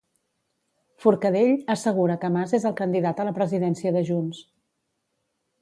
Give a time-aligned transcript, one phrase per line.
[1.05, 4.45] Forcadell assegura que Mas és el candidat a la presidència de Junts.